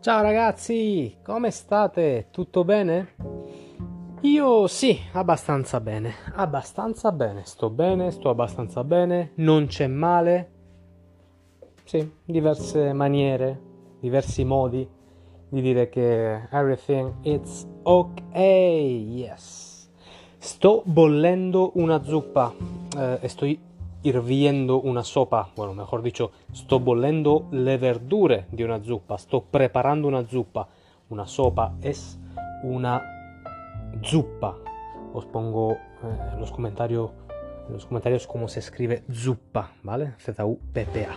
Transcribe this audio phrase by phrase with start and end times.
[0.00, 2.28] Ciao ragazzi, come state?
[2.30, 3.16] Tutto bene?
[4.20, 10.50] Io sì, abbastanza bene, abbastanza bene, sto bene, sto abbastanza bene, non c'è male.
[11.82, 13.60] Sì, diverse maniere,
[13.98, 14.88] diversi modi
[15.48, 19.90] di dire che everything is ok, yes.
[20.38, 22.54] Sto bollendo una zuppa,
[22.96, 23.60] eh, estoy
[24.02, 30.08] hirviendo una sopa, bueno, mejor dicho, sto bollendo le verdure di una zuppa, sto preparando
[30.08, 30.68] una zuppa.
[31.10, 32.18] Una sopa es
[32.62, 33.02] una
[34.04, 34.56] zuppa.
[35.14, 37.10] Os pongo eh, los comentarios
[37.68, 40.14] en los comentarios cómo se escribe zuppa, ¿vale?
[40.18, 41.16] Z-U-P-P-A.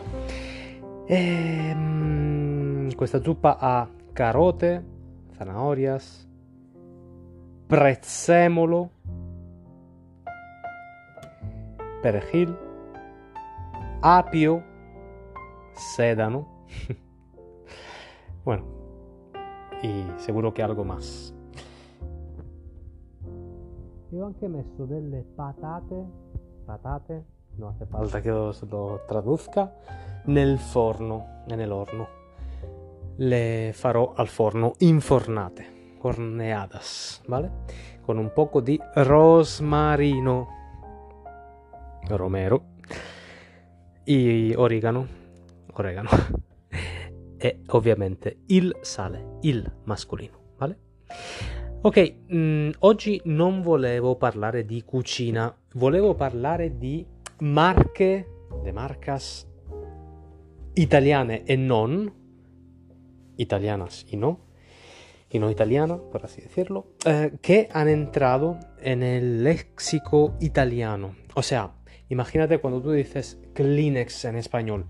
[1.07, 4.81] Ehm, questa zuppa ha carote,
[5.37, 6.27] zanahorias,
[7.67, 8.89] prezzemolo,
[12.01, 12.55] perejil,
[14.01, 14.63] apio,
[15.73, 16.65] sedano.
[18.43, 18.65] bueno,
[19.81, 21.33] y seguro che algo más.
[24.11, 26.05] Io ho anche messo delle patate,
[26.65, 29.73] patate, no hace falta che lo, lo traduzca,
[30.25, 32.19] nel forno, nell'orno.
[33.15, 37.51] Le farò al forno infornate, horneadas, ¿vale?
[38.01, 40.47] Con un poco di rosmarino,
[42.07, 42.63] romero,
[44.05, 45.07] y origano,
[45.73, 46.09] orégano
[47.37, 50.79] e ovviamente il sale, il mascolino, vale?
[51.81, 57.05] Ok, mh, mm, oggi non volevo parlare di cucina, volevo parlare di
[57.39, 58.27] marche,
[58.63, 59.47] de marcas
[60.73, 62.11] italiane e non,
[63.37, 64.45] italianas y no,
[65.29, 69.47] y no italiana, por así decirlo, eh, que han entrado en el
[70.39, 71.15] italiano.
[71.33, 71.71] O sea,
[72.11, 74.85] Imagínate cuando tú dices Kleenex en español.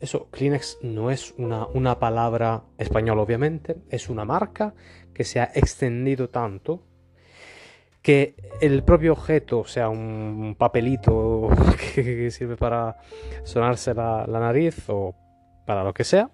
[0.00, 4.74] Eso, Kleenex no es una, una palabra española, obviamente, es una marca
[5.12, 6.86] que se ha extendido tanto
[8.00, 11.50] que el propio objeto, sea un papelito
[11.94, 12.96] que, sirve para
[13.42, 15.14] sonarse la, la, nariz o
[15.66, 16.30] para lo que sea,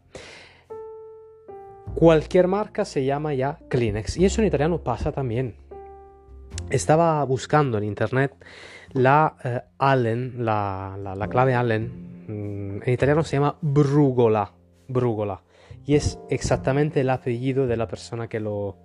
[1.96, 4.16] cualquier marca se llama ya Kleenex.
[4.18, 5.56] Y eso en italiano pasa también.
[6.70, 8.34] Estaba buscando en internet
[8.92, 14.52] la eh, Allen, la, la, la, clave Allen, mm, en italiano se llama Brugola,
[14.88, 15.42] Brugola,
[15.84, 18.76] y es exactamente el apellido de la persona que lo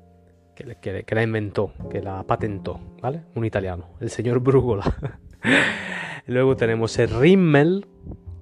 [0.56, 3.24] que, que, que la inventó, que la patentó, ¿vale?
[3.35, 4.97] Un italiano, el señor Brugola.
[6.28, 7.88] Luego tenemos el Rimmel,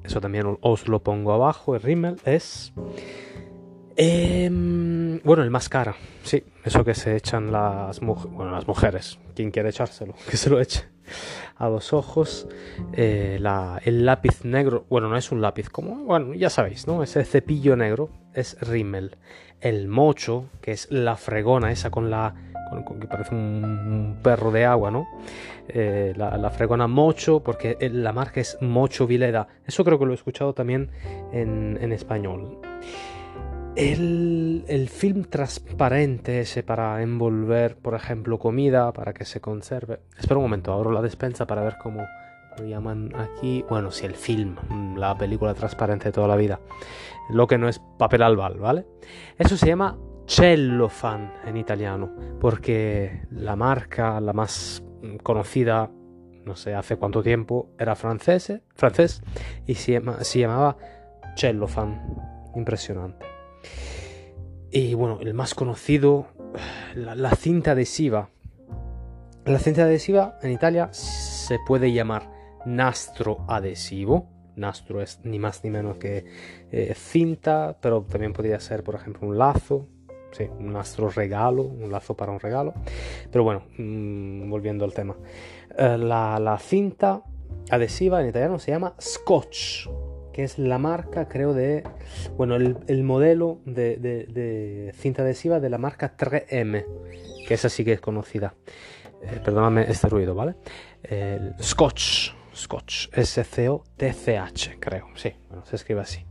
[0.04, 2.74] eso también os lo pongo abajo, el Rimmel es...
[4.00, 4.50] Eh,
[5.24, 10.14] bueno, el máscara, sí, eso que se echan las, bueno, las mujeres, quien quiere echárselo,
[10.30, 10.86] que se lo eche
[11.58, 12.48] a los ojos.
[12.94, 13.40] Eh,
[13.84, 17.04] el lápiz negro, bueno, no es un lápiz, como, bueno, ya sabéis, ¿no?
[17.04, 19.18] Ese cepillo negro es rímel.
[19.60, 22.36] El mocho, que es la fregona, esa con la.
[23.00, 25.08] Que parece un, perro de agua, ¿no?
[25.70, 29.48] Eh, la, fregona mocho, porque la marca es Mocho Vileda.
[29.66, 30.92] Eso creo que lo he escuchado también
[31.32, 32.60] en español.
[33.78, 40.00] El, film transparente ese para envolver, por ejemplo, comida para que se conserve.
[40.18, 42.04] Espera un momento, abro la despensa para ver cómo
[42.58, 43.64] lo llaman aquí.
[43.70, 44.56] Bueno, si el film,
[44.98, 46.60] la película transparente de toda la vida.
[47.30, 48.88] Lo que no es papel albal, ¿vale?
[49.38, 49.96] Eso se llama
[50.28, 52.10] cellofan en italiano,
[52.42, 54.84] porque la marca, la más
[55.22, 55.92] conocida,
[56.46, 59.22] no sé hace cuánto tiempo, era francés, francés
[59.68, 60.02] y se
[60.34, 60.78] llamaba
[61.36, 62.02] cellofan.
[62.56, 63.27] Impresionante.
[64.72, 66.28] Y bueno, el más conocido,
[66.96, 68.30] la, cinta adhesiva.
[69.46, 72.30] La cinta adhesiva en Italia se puede llamar
[72.66, 74.30] nastro adhesivo.
[74.58, 76.26] Nastro es ni más ni menos que
[76.72, 79.88] eh, cinta, pero también podría ser, por ejemplo, un lazo.
[80.32, 82.74] Sí, un nastro regalo, un lazo para un regalo.
[83.32, 85.16] Pero bueno, mm, volviendo al tema.
[85.78, 87.24] Eh, la, la cinta
[87.70, 89.88] adhesiva en italiano se llama scotch
[90.38, 91.84] que es la marca, creo, de.
[92.38, 96.86] Bueno, el, modelo de, cinta adhesiva de la marca 3M,
[97.48, 98.54] que esa sí que es conocida.
[99.24, 100.54] Eh, perdóname este ruido, ¿vale?
[101.60, 106.24] Scotch, Scotch, S-C-O-T-C-H, creo, sí, bueno, se escribe así.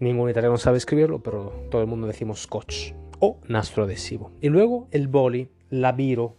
[0.00, 4.32] Ningún italiano sabe escribirlo, pero todo el mundo decimos Scotch o nastro adhesivo.
[4.40, 6.38] Y luego el boli, la Biro,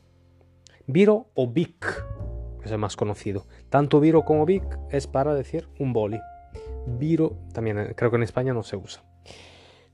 [0.86, 2.06] Biro o Bic,
[2.60, 3.48] que es el más conocido.
[3.70, 6.20] Tanto Biro como Bic es para decir un boli.
[6.86, 9.04] Viro, también eh, creo que en España no se usa.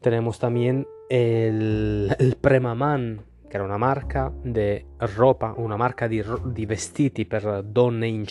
[0.02, 6.66] Tenemos también el, el Premaman, che era una marca di ropa, una marca di, di,
[6.66, 8.24] vestiti per donne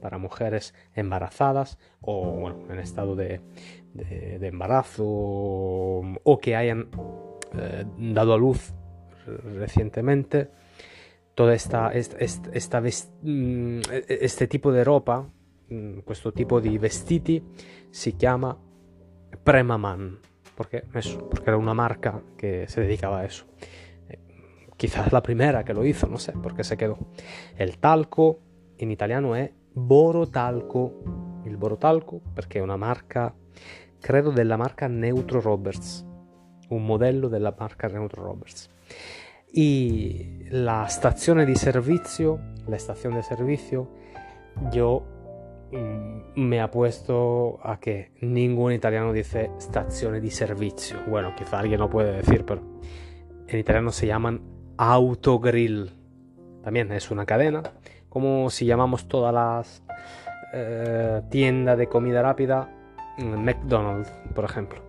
[0.00, 3.40] para mujeres embarazadas o en estado de,
[3.94, 6.88] de, de embarazo o que hayan
[7.54, 8.74] eh, dado a luz
[9.26, 10.50] recientemente.
[11.34, 15.28] Toda esta, esta, mm, este tipo di ropa,
[15.72, 17.42] mm, questo tipo di vestiti,
[17.90, 18.56] si chiama
[19.42, 20.18] Premaman,
[20.54, 23.46] porque, eso, porque era una marca que se dedicaba a eso.
[24.76, 26.98] quizás la primera che lo hizo, no sé por qué se quedó.
[27.56, 28.40] El talco
[28.78, 33.34] in italiano è Borotalco, il Borotalco perché è una marca,
[34.00, 36.04] credo della marca Neutro Roberts,
[36.68, 38.68] un modello della marca Neutro Roberts.
[39.52, 43.92] Y la stazione di servizio, la stazione di servizio,
[44.72, 45.15] io mm,
[45.70, 50.98] me apuesto a que ningún italiano dice stazione di servizio.
[51.06, 52.62] Bueno, quizá alguien lo puede decir, pero
[53.48, 54.42] en italiano se llaman
[54.76, 55.90] Autogrill.
[56.62, 57.62] También es una cadena,
[58.08, 59.82] como si llamamos todas las
[60.52, 62.68] eh, tiendas de comida rápida
[63.18, 64.80] mm, McDonald's, por ejemplo.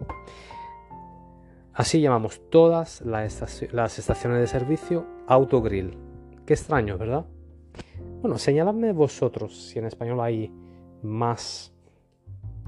[1.73, 5.95] Así llamamos todas las, las estaciones de servicio Autogrill.
[6.45, 7.25] Qué extraño, ¿verdad?
[8.21, 10.51] Bueno, señaladme vosotros si en español hay
[11.07, 11.73] más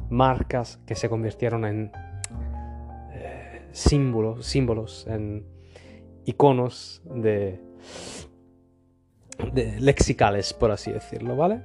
[0.09, 1.91] marcas que se convirtieron en
[3.11, 5.45] eh, símbolos, símbolos, en
[6.25, 7.61] iconos de,
[9.53, 11.63] de lexicales, por así decirlo, ¿vale?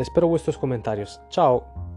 [0.00, 1.20] Espero vuestros comentarios.
[1.28, 1.95] Chao.